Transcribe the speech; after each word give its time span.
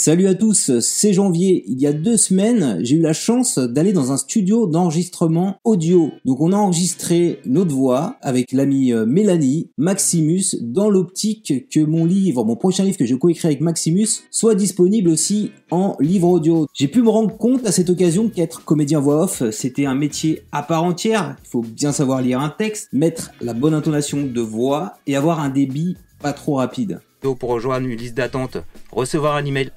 Salut 0.00 0.28
à 0.28 0.34
tous, 0.36 0.78
c'est 0.78 1.12
Janvier. 1.12 1.64
Il 1.66 1.80
y 1.80 1.88
a 1.88 1.92
deux 1.92 2.16
semaines, 2.16 2.78
j'ai 2.84 2.94
eu 2.94 3.00
la 3.00 3.12
chance 3.12 3.58
d'aller 3.58 3.92
dans 3.92 4.12
un 4.12 4.16
studio 4.16 4.68
d'enregistrement 4.68 5.56
audio. 5.64 6.12
Donc 6.24 6.40
on 6.40 6.52
a 6.52 6.56
enregistré 6.56 7.40
notre 7.46 7.74
voix 7.74 8.14
avec 8.22 8.52
l'ami 8.52 8.92
euh, 8.92 9.06
Mélanie, 9.06 9.72
Maximus, 9.76 10.54
dans 10.60 10.88
l'optique 10.88 11.68
que 11.68 11.80
mon 11.80 12.04
livre, 12.04 12.44
mon 12.44 12.54
prochain 12.54 12.84
livre 12.84 12.96
que 12.96 13.06
je 13.06 13.16
coécris 13.16 13.48
avec 13.48 13.60
Maximus, 13.60 14.06
soit 14.30 14.54
disponible 14.54 15.08
aussi 15.10 15.50
en 15.72 15.96
livre 15.98 16.28
audio. 16.28 16.68
J'ai 16.74 16.86
pu 16.86 17.02
me 17.02 17.10
rendre 17.10 17.36
compte 17.36 17.66
à 17.66 17.72
cette 17.72 17.90
occasion 17.90 18.28
qu'être 18.28 18.64
comédien 18.64 19.00
voix 19.00 19.24
off, 19.24 19.42
c'était 19.50 19.86
un 19.86 19.96
métier 19.96 20.42
à 20.52 20.62
part 20.62 20.84
entière. 20.84 21.34
Il 21.44 21.48
faut 21.48 21.62
bien 21.62 21.90
savoir 21.90 22.22
lire 22.22 22.38
un 22.38 22.50
texte, 22.50 22.88
mettre 22.92 23.32
la 23.40 23.52
bonne 23.52 23.74
intonation 23.74 24.24
de 24.24 24.40
voix 24.40 24.92
et 25.08 25.16
avoir 25.16 25.40
un 25.40 25.48
débit 25.48 25.96
pas 26.22 26.32
trop 26.32 26.54
rapide. 26.54 27.00
Pour 27.20 27.50
rejoindre 27.50 27.88
une 27.88 27.98
liste 27.98 28.14
d'attente, 28.14 28.58
recevoir 28.92 29.34
un 29.34 29.44
email. 29.44 29.72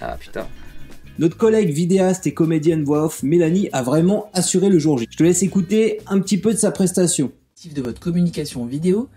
Ah 0.00 0.16
putain. 0.18 0.46
Notre 1.18 1.36
collègue 1.36 1.70
vidéaste 1.70 2.26
et 2.28 2.34
comédienne 2.34 2.84
voix 2.84 3.06
off 3.06 3.24
Mélanie 3.24 3.68
a 3.72 3.82
vraiment 3.82 4.30
assuré 4.34 4.68
le 4.68 4.78
jour 4.78 4.98
J. 4.98 5.08
Je 5.10 5.16
te 5.16 5.24
laisse 5.24 5.42
écouter 5.42 6.00
un 6.06 6.20
petit 6.20 6.38
peu 6.38 6.52
de 6.52 6.58
sa 6.58 6.70
prestation. 6.70 7.32
de 7.74 7.82
votre 7.82 7.98
communication 8.00 8.64
vidéo, 8.66 9.08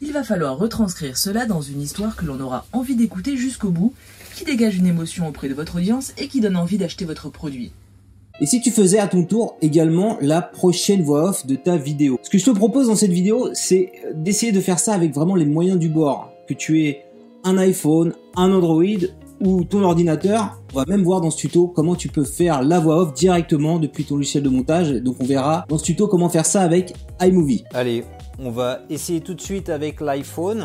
il 0.00 0.12
va 0.12 0.22
falloir 0.22 0.56
retranscrire 0.56 1.18
cela 1.18 1.46
dans 1.46 1.60
une 1.60 1.82
histoire 1.82 2.14
que 2.14 2.24
l'on 2.24 2.38
aura 2.38 2.66
envie 2.72 2.94
d'écouter 2.94 3.36
jusqu'au 3.36 3.70
bout, 3.70 3.92
qui 4.36 4.44
dégage 4.44 4.76
une 4.76 4.86
émotion 4.86 5.26
auprès 5.26 5.48
de 5.48 5.54
votre 5.54 5.78
audience 5.78 6.12
et 6.16 6.28
qui 6.28 6.40
donne 6.40 6.56
envie 6.56 6.78
d'acheter 6.78 7.04
votre 7.04 7.28
produit. 7.28 7.72
Et 8.40 8.46
si 8.46 8.60
tu 8.60 8.70
faisais 8.70 9.00
à 9.00 9.08
ton 9.08 9.24
tour 9.24 9.56
également 9.60 10.16
la 10.20 10.40
prochaine 10.40 11.02
voix 11.02 11.30
off 11.30 11.44
de 11.44 11.56
ta 11.56 11.76
vidéo? 11.76 12.20
Ce 12.22 12.30
que 12.30 12.38
je 12.38 12.44
te 12.44 12.50
propose 12.50 12.86
dans 12.86 12.94
cette 12.94 13.10
vidéo, 13.10 13.50
c'est 13.52 13.90
d'essayer 14.14 14.52
de 14.52 14.60
faire 14.60 14.78
ça 14.78 14.94
avec 14.94 15.12
vraiment 15.12 15.34
les 15.34 15.44
moyens 15.44 15.80
du 15.80 15.88
bord. 15.88 16.32
Que 16.48 16.54
tu 16.54 16.84
aies 16.84 17.04
un 17.42 17.58
iPhone, 17.58 18.12
un 18.36 18.52
Android 18.52 18.84
ou 19.40 19.64
ton 19.64 19.82
ordinateur. 19.82 20.60
On 20.72 20.78
va 20.78 20.84
même 20.86 21.02
voir 21.02 21.20
dans 21.20 21.30
ce 21.30 21.36
tuto 21.36 21.68
comment 21.68 21.94
tu 21.94 22.08
peux 22.08 22.24
faire 22.24 22.62
la 22.62 22.78
voix 22.80 22.96
off 23.02 23.14
directement 23.14 23.78
depuis 23.78 24.04
ton 24.04 24.16
logiciel 24.16 24.42
de 24.42 24.48
montage. 24.48 24.92
Donc 24.92 25.16
on 25.20 25.24
verra 25.24 25.64
dans 25.68 25.78
ce 25.78 25.84
tuto 25.84 26.08
comment 26.08 26.28
faire 26.28 26.46
ça 26.46 26.62
avec 26.62 26.94
iMovie. 27.20 27.64
Allez, 27.72 28.04
on 28.38 28.50
va 28.50 28.80
essayer 28.90 29.20
tout 29.20 29.34
de 29.34 29.40
suite 29.40 29.68
avec 29.68 30.00
l'iPhone. 30.00 30.64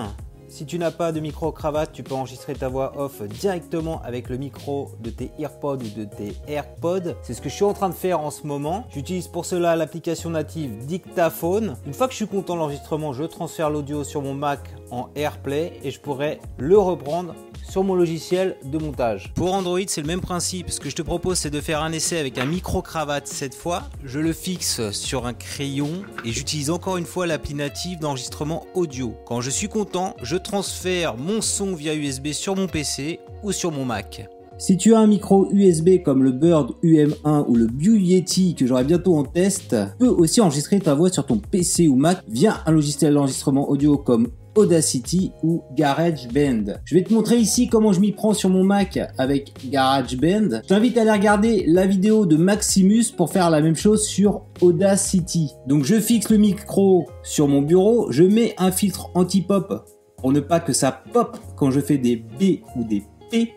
Si 0.53 0.67
tu 0.67 0.77
n'as 0.77 0.91
pas 0.91 1.11
de 1.11 1.19
micro-cravate, 1.19 1.93
tu 1.93 2.03
peux 2.03 2.13
enregistrer 2.13 2.53
ta 2.53 2.69
voix 2.69 2.93
off 2.95 3.23
directement 3.23 3.99
avec 4.03 4.29
le 4.29 4.37
micro 4.37 4.91
de 5.01 5.09
tes 5.09 5.31
AirPods 5.39 5.77
ou 5.77 5.99
de 5.99 6.03
tes 6.03 6.35
AirPods. 6.47 7.15
C'est 7.23 7.33
ce 7.33 7.41
que 7.41 7.49
je 7.49 7.55
suis 7.55 7.63
en 7.63 7.73
train 7.73 7.89
de 7.89 7.95
faire 7.95 8.19
en 8.19 8.29
ce 8.29 8.45
moment. 8.45 8.83
J'utilise 8.93 9.27
pour 9.27 9.45
cela 9.45 9.75
l'application 9.75 10.29
native 10.29 10.85
Dictaphone. 10.85 11.75
Une 11.87 11.93
fois 11.95 12.05
que 12.05 12.13
je 12.13 12.17
suis 12.17 12.27
content 12.27 12.53
de 12.53 12.59
l'enregistrement, 12.59 13.13
je 13.13 13.23
transfère 13.23 13.71
l'audio 13.71 14.03
sur 14.03 14.21
mon 14.21 14.35
Mac 14.35 14.59
en 14.91 15.09
AirPlay 15.15 15.73
et 15.83 15.89
je 15.89 15.99
pourrai 15.99 16.39
le 16.59 16.77
reprendre 16.77 17.33
sur 17.63 17.83
mon 17.83 17.95
logiciel 17.95 18.57
de 18.63 18.77
montage. 18.77 19.31
Pour 19.35 19.53
Android, 19.53 19.79
c'est 19.87 20.01
le 20.01 20.07
même 20.07 20.21
principe. 20.21 20.69
Ce 20.69 20.79
que 20.79 20.89
je 20.89 20.95
te 20.95 21.01
propose, 21.01 21.37
c'est 21.39 21.49
de 21.49 21.61
faire 21.61 21.81
un 21.81 21.91
essai 21.91 22.19
avec 22.19 22.37
un 22.37 22.45
micro-cravate 22.45 23.27
cette 23.27 23.55
fois. 23.55 23.83
Je 24.03 24.19
le 24.19 24.33
fixe 24.33 24.91
sur 24.91 25.25
un 25.25 25.33
crayon 25.33 25.89
et 26.25 26.31
j'utilise 26.31 26.69
encore 26.69 26.97
une 26.97 27.05
fois 27.05 27.25
l'appli 27.25 27.55
native 27.55 27.99
d'enregistrement 27.99 28.65
audio. 28.73 29.15
Quand 29.25 29.41
je 29.41 29.49
suis 29.49 29.69
content, 29.69 30.15
je 30.21 30.35
transfère 30.35 31.17
mon 31.17 31.41
son 31.41 31.73
via 31.73 31.95
USB 31.95 32.31
sur 32.31 32.55
mon 32.55 32.67
PC 32.67 33.19
ou 33.43 33.51
sur 33.51 33.71
mon 33.71 33.85
Mac. 33.85 34.27
Si 34.59 34.77
tu 34.77 34.93
as 34.93 34.99
un 34.99 35.07
micro 35.07 35.49
USB 35.51 36.03
comme 36.03 36.23
le 36.23 36.31
Bird 36.31 36.71
UM1 36.83 37.45
ou 37.47 37.55
le 37.55 37.67
Yeti 37.81 38.55
que 38.55 38.67
j'aurai 38.67 38.83
bientôt 38.83 39.17
en 39.17 39.23
test, 39.23 39.69
tu 39.69 40.05
peux 40.05 40.07
aussi 40.07 40.41
enregistrer 40.41 40.79
ta 40.79 40.93
voix 40.93 41.09
sur 41.09 41.25
ton 41.25 41.37
PC 41.37 41.87
ou 41.87 41.95
Mac 41.95 42.23
via 42.27 42.61
un 42.65 42.71
logiciel 42.71 43.15
d'enregistrement 43.15 43.69
audio 43.69 43.97
comme 43.97 44.29
Audacity 44.55 45.31
ou 45.43 45.63
GarageBand. 45.75 46.75
Je 46.85 46.95
vais 46.95 47.03
te 47.03 47.13
montrer 47.13 47.37
ici 47.37 47.67
comment 47.67 47.93
je 47.93 47.99
m'y 47.99 48.11
prends 48.11 48.33
sur 48.33 48.49
mon 48.49 48.63
Mac 48.63 48.99
avec 49.17 49.53
GarageBand. 49.69 50.61
Je 50.63 50.67
t'invite 50.67 50.97
à 50.97 51.01
aller 51.01 51.11
regarder 51.11 51.65
la 51.67 51.85
vidéo 51.85 52.25
de 52.25 52.37
Maximus 52.37 53.05
pour 53.15 53.31
faire 53.31 53.49
la 53.49 53.61
même 53.61 53.75
chose 53.75 54.05
sur 54.05 54.43
Audacity. 54.61 55.51
Donc 55.67 55.83
je 55.83 55.99
fixe 55.99 56.29
le 56.29 56.37
micro 56.37 57.07
sur 57.23 57.47
mon 57.47 57.61
bureau, 57.61 58.11
je 58.11 58.23
mets 58.23 58.53
un 58.57 58.71
filtre 58.71 59.09
anti-pop 59.15 59.85
pour 60.17 60.31
ne 60.31 60.39
pas 60.39 60.59
que 60.59 60.73
ça 60.73 61.03
pop 61.11 61.37
quand 61.55 61.71
je 61.71 61.79
fais 61.79 61.97
des 61.97 62.15
B 62.15 62.61
ou 62.75 62.83
des 62.83 63.03
P. 63.29 63.53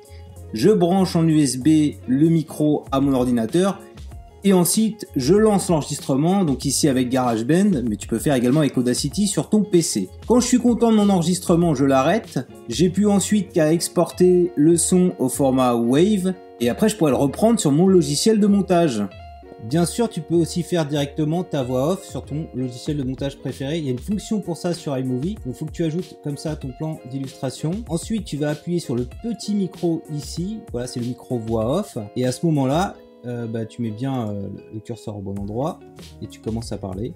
Je 0.52 0.70
branche 0.70 1.16
en 1.16 1.26
USB 1.26 1.68
le 2.08 2.28
micro 2.28 2.84
à 2.90 3.00
mon 3.00 3.12
ordinateur 3.12 3.80
et 4.46 4.52
ensuite, 4.52 5.08
je 5.16 5.34
lance 5.34 5.70
l'enregistrement, 5.70 6.44
donc 6.44 6.64
ici 6.64 6.86
avec 6.86 7.08
GarageBand, 7.08 7.82
mais 7.88 7.96
tu 7.96 8.06
peux 8.06 8.20
faire 8.20 8.36
également 8.36 8.60
avec 8.60 8.78
Audacity 8.78 9.26
sur 9.26 9.48
ton 9.48 9.64
PC. 9.64 10.08
Quand 10.28 10.38
je 10.38 10.46
suis 10.46 10.58
content 10.58 10.92
de 10.92 10.96
mon 10.96 11.08
enregistrement, 11.08 11.74
je 11.74 11.84
l'arrête. 11.84 12.38
J'ai 12.68 12.88
pu 12.88 13.06
ensuite 13.06 13.52
qu'à 13.52 13.72
exporter 13.72 14.52
le 14.54 14.76
son 14.76 15.14
au 15.18 15.28
format 15.28 15.74
WAVE, 15.74 16.32
et 16.60 16.68
après 16.68 16.88
je 16.88 16.96
pourrais 16.96 17.10
le 17.10 17.16
reprendre 17.16 17.58
sur 17.58 17.72
mon 17.72 17.88
logiciel 17.88 18.38
de 18.38 18.46
montage. 18.46 19.02
Bien 19.64 19.84
sûr, 19.84 20.08
tu 20.08 20.20
peux 20.20 20.36
aussi 20.36 20.62
faire 20.62 20.86
directement 20.86 21.42
ta 21.42 21.64
voix 21.64 21.94
off 21.94 22.08
sur 22.08 22.24
ton 22.24 22.46
logiciel 22.54 22.98
de 22.98 23.02
montage 23.02 23.38
préféré. 23.38 23.78
Il 23.78 23.84
y 23.84 23.88
a 23.88 23.90
une 23.90 23.98
fonction 23.98 24.40
pour 24.40 24.56
ça 24.56 24.74
sur 24.74 24.96
iMovie. 24.96 25.34
Il 25.44 25.54
faut 25.54 25.64
que 25.64 25.72
tu 25.72 25.82
ajoutes 25.82 26.18
comme 26.22 26.36
ça 26.36 26.54
ton 26.54 26.68
plan 26.68 27.00
d'illustration. 27.10 27.72
Ensuite, 27.88 28.24
tu 28.24 28.36
vas 28.36 28.50
appuyer 28.50 28.78
sur 28.78 28.94
le 28.94 29.08
petit 29.24 29.56
micro 29.56 30.04
ici. 30.14 30.60
Voilà, 30.70 30.86
c'est 30.86 31.00
le 31.00 31.06
micro 31.06 31.36
voix 31.38 31.80
off. 31.80 31.98
Et 32.14 32.24
à 32.24 32.30
ce 32.30 32.46
moment-là, 32.46 32.94
euh, 33.26 33.46
bah, 33.46 33.66
tu 33.66 33.82
mets 33.82 33.90
bien 33.90 34.30
euh, 34.30 34.48
le 34.72 34.80
curseur 34.80 35.16
au 35.16 35.20
bon 35.20 35.36
endroit 35.36 35.80
et 36.22 36.28
tu 36.28 36.40
commences 36.40 36.70
à 36.72 36.78
parler. 36.78 37.12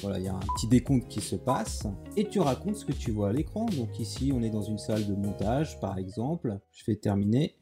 Voilà, 0.00 0.18
il 0.18 0.24
y 0.24 0.28
a 0.28 0.34
un 0.34 0.40
petit 0.54 0.68
décompte 0.68 1.08
qui 1.08 1.20
se 1.20 1.36
passe 1.36 1.86
et 2.16 2.28
tu 2.28 2.40
racontes 2.40 2.76
ce 2.76 2.84
que 2.84 2.92
tu 2.92 3.10
vois 3.10 3.30
à 3.30 3.32
l'écran. 3.32 3.66
Donc 3.66 3.98
ici, 3.98 4.32
on 4.34 4.42
est 4.42 4.50
dans 4.50 4.62
une 4.62 4.78
salle 4.78 5.06
de 5.06 5.14
montage, 5.14 5.78
par 5.80 5.98
exemple. 5.98 6.58
Je 6.70 6.84
fais 6.84 6.96
terminer. 6.96 7.56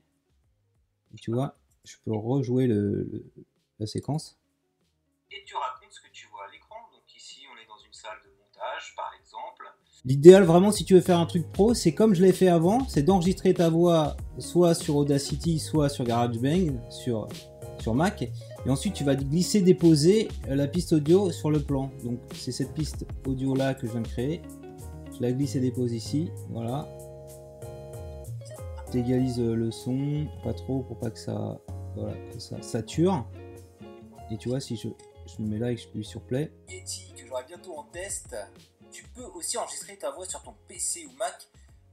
Et 1.13 1.17
tu 1.17 1.33
vois, 1.33 1.57
je 1.85 1.97
peux 2.05 2.15
rejouer 2.15 2.69
la 3.79 3.87
séquence. 3.87 4.39
Et 5.31 5.43
tu 5.45 5.57
racontes 5.57 5.93
ce 5.93 6.01
que 6.01 6.13
tu 6.13 6.29
vois 6.29 6.45
à 6.47 6.53
l'écran. 6.53 6.77
Donc 6.93 7.17
ici, 7.17 7.45
on 7.53 7.57
est 7.57 7.67
dans 7.67 7.79
une 7.85 7.93
salle 7.93 8.19
de 8.25 8.31
montage, 8.31 8.48
par 8.97 9.11
exemple. 9.21 9.65
L'idéal 10.05 10.45
vraiment 10.45 10.71
si 10.71 10.85
tu 10.85 10.95
veux 10.95 11.01
faire 11.01 11.19
un 11.19 11.27
truc 11.27 11.51
pro, 11.53 11.75
c'est 11.75 11.93
comme 11.93 12.15
je 12.15 12.23
l'ai 12.23 12.33
fait 12.33 12.49
avant, 12.49 12.87
c'est 12.89 13.03
d'enregistrer 13.03 13.53
ta 13.53 13.69
voix 13.69 14.17
soit 14.39 14.75
sur 14.75 14.97
Audacity, 14.97 15.59
soit 15.59 15.89
sur 15.89 16.05
GarageBand, 16.05 16.79
sur, 16.89 17.27
sur 17.81 17.95
Mac, 17.95 18.23
et 18.23 18.71
ensuite 18.71 18.95
tu 18.95 19.05
vas 19.05 19.17
glisser 19.17 19.61
déposer 19.61 20.29
la 20.49 20.69
piste 20.69 20.93
audio 20.93 21.31
sur 21.33 21.51
le 21.51 21.61
plan. 21.61 21.91
Donc 22.05 22.21
c'est 22.35 22.53
cette 22.53 22.73
piste 22.75 23.07
audio 23.27 23.55
là 23.55 23.75
que 23.75 23.87
je 23.87 23.93
viens 23.93 24.03
de 24.03 24.09
créer. 24.09 24.43
Je 25.17 25.23
la 25.23 25.33
glisse 25.33 25.57
et 25.57 25.61
dépose 25.61 25.93
ici, 25.93 26.31
voilà. 26.51 26.89
J'égalise 28.93 29.41
le 29.41 29.71
son, 29.71 30.27
pas 30.43 30.55
trop 30.55 30.83
pour 30.83 30.99
pas 30.99 31.11
que 31.11 31.19
ça, 31.19 31.61
voilà, 31.97 32.15
ça 32.39 32.63
sature. 32.63 33.27
Et 34.31 34.37
tu 34.39 34.49
vois 34.49 34.61
si 34.61 34.77
je, 34.77 34.89
je 35.29 35.43
me 35.43 35.49
mets 35.49 35.59
là 35.59 35.71
et 35.71 35.77
je 35.77 35.87
appuie 35.87 36.05
sur 36.05 36.23
play. 36.23 36.53
Yeti 36.69 37.13
que 37.15 37.27
j'aurai 37.27 37.45
bientôt 37.45 37.77
en 37.77 37.85
test 37.85 38.35
tu 38.91 39.05
peux 39.15 39.25
aussi 39.37 39.59
enregistrer 39.59 39.97
ta 39.97 40.11
voix 40.11 40.27
sur 40.27 40.43
ton 40.43 40.55
PC 40.67 41.07
ou 41.07 41.17
Mac 41.19 41.49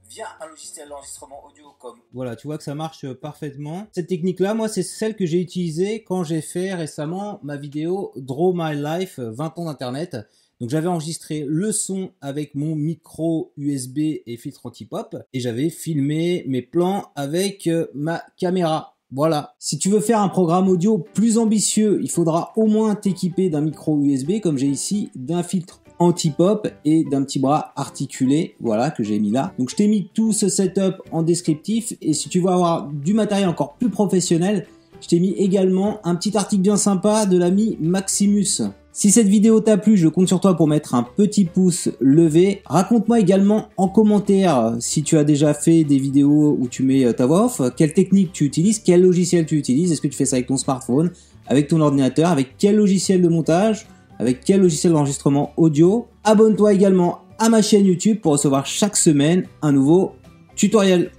via 0.08 0.26
un 0.40 0.46
logiciel 0.46 0.88
d'enregistrement 0.88 1.44
audio 1.46 1.72
comme... 1.80 1.98
Voilà, 2.12 2.36
tu 2.36 2.46
vois 2.46 2.58
que 2.58 2.64
ça 2.64 2.74
marche 2.74 3.04
euh, 3.04 3.14
parfaitement. 3.14 3.86
Cette 3.92 4.06
technique-là, 4.06 4.54
moi, 4.54 4.68
c'est 4.68 4.84
celle 4.84 5.16
que 5.16 5.26
j'ai 5.26 5.40
utilisée 5.40 6.04
quand 6.04 6.22
j'ai 6.22 6.40
fait 6.40 6.74
récemment 6.74 7.40
ma 7.42 7.56
vidéo 7.56 8.12
Draw 8.16 8.52
My 8.54 8.76
Life 8.76 9.18
20 9.18 9.44
euh, 9.44 9.60
ans 9.60 9.64
d'Internet. 9.64 10.16
Donc 10.60 10.70
j'avais 10.70 10.86
enregistré 10.86 11.44
le 11.46 11.70
son 11.70 12.12
avec 12.20 12.54
mon 12.54 12.76
micro 12.76 13.52
USB 13.58 13.98
et 13.98 14.36
filtre 14.38 14.64
anti-pop 14.64 15.14
et 15.34 15.40
j'avais 15.40 15.68
filmé 15.68 16.44
mes 16.46 16.62
plans 16.62 17.12
avec 17.14 17.66
euh, 17.66 17.88
ma 17.92 18.24
caméra. 18.38 18.95
Voilà. 19.12 19.54
Si 19.58 19.78
tu 19.78 19.88
veux 19.88 20.00
faire 20.00 20.20
un 20.20 20.28
programme 20.28 20.68
audio 20.68 20.98
plus 20.98 21.38
ambitieux, 21.38 22.00
il 22.02 22.10
faudra 22.10 22.52
au 22.56 22.66
moins 22.66 22.94
t'équiper 22.94 23.50
d'un 23.50 23.60
micro 23.60 24.00
USB 24.00 24.40
comme 24.42 24.58
j'ai 24.58 24.66
ici, 24.66 25.10
d'un 25.14 25.42
filtre 25.42 25.80
anti-pop 25.98 26.68
et 26.84 27.04
d'un 27.04 27.22
petit 27.22 27.38
bras 27.38 27.72
articulé, 27.76 28.56
voilà, 28.60 28.90
que 28.90 29.02
j'ai 29.02 29.18
mis 29.18 29.30
là. 29.30 29.52
Donc 29.58 29.70
je 29.70 29.76
t'ai 29.76 29.88
mis 29.88 30.10
tout 30.12 30.32
ce 30.32 30.48
setup 30.48 30.96
en 31.12 31.22
descriptif 31.22 31.94
et 32.02 32.12
si 32.12 32.28
tu 32.28 32.40
veux 32.40 32.50
avoir 32.50 32.88
du 32.88 33.14
matériel 33.14 33.48
encore 33.48 33.74
plus 33.74 33.90
professionnel, 33.90 34.66
je 35.00 35.08
t'ai 35.08 35.20
mis 35.20 35.32
également 35.32 36.00
un 36.04 36.16
petit 36.16 36.36
article 36.36 36.62
bien 36.62 36.76
sympa 36.76 37.26
de 37.26 37.38
l'ami 37.38 37.76
Maximus. 37.80 38.62
Si 38.98 39.10
cette 39.10 39.28
vidéo 39.28 39.60
t'a 39.60 39.76
plu, 39.76 39.98
je 39.98 40.08
compte 40.08 40.26
sur 40.26 40.40
toi 40.40 40.56
pour 40.56 40.68
mettre 40.68 40.94
un 40.94 41.02
petit 41.02 41.44
pouce 41.44 41.90
levé. 42.00 42.62
Raconte-moi 42.64 43.20
également 43.20 43.68
en 43.76 43.88
commentaire 43.88 44.74
si 44.80 45.02
tu 45.02 45.18
as 45.18 45.24
déjà 45.24 45.52
fait 45.52 45.84
des 45.84 45.98
vidéos 45.98 46.56
où 46.58 46.66
tu 46.66 46.82
mets 46.82 47.12
ta 47.12 47.26
voix 47.26 47.44
off, 47.44 47.60
quelle 47.76 47.92
technique 47.92 48.32
tu 48.32 48.46
utilises, 48.46 48.78
quel 48.78 49.02
logiciel 49.02 49.44
tu 49.44 49.58
utilises, 49.58 49.92
est-ce 49.92 50.00
que 50.00 50.08
tu 50.08 50.16
fais 50.16 50.24
ça 50.24 50.36
avec 50.36 50.46
ton 50.46 50.56
smartphone, 50.56 51.10
avec 51.46 51.68
ton 51.68 51.82
ordinateur, 51.82 52.30
avec 52.30 52.54
quel 52.56 52.76
logiciel 52.76 53.20
de 53.20 53.28
montage? 53.28 53.86
Avec 54.18 54.40
quel 54.42 54.62
logiciel 54.62 54.94
d'enregistrement 54.94 55.52
audio? 55.58 56.06
Abonne-toi 56.24 56.72
également 56.72 57.18
à 57.38 57.50
ma 57.50 57.60
chaîne 57.60 57.84
YouTube 57.84 58.20
pour 58.22 58.32
recevoir 58.32 58.64
chaque 58.64 58.96
semaine 58.96 59.44
un 59.60 59.72
nouveau 59.72 60.12
tutoriel. 60.54 61.10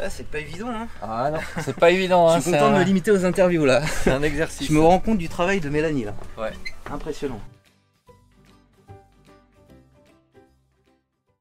Ah, 0.00 0.08
c'est 0.10 0.26
pas 0.26 0.38
évident, 0.38 0.68
hein 0.70 0.86
Ah 1.02 1.30
non, 1.32 1.38
c'est 1.64 1.74
pas 1.76 1.90
évident. 1.90 2.28
Hein, 2.28 2.36
Je 2.36 2.42
suis 2.42 2.52
content 2.52 2.70
de 2.72 2.78
me 2.78 2.84
limiter 2.84 3.10
aux 3.10 3.24
interviews 3.24 3.64
là. 3.64 3.82
C'est 3.86 4.10
un 4.12 4.22
exercice. 4.22 4.68
Je 4.68 4.72
me 4.72 4.80
rends 4.80 5.00
compte 5.00 5.18
du 5.18 5.28
travail 5.28 5.60
de 5.60 5.68
Mélanie 5.68 6.04
là. 6.04 6.14
Ouais. 6.36 6.52
Impressionnant. 6.92 7.40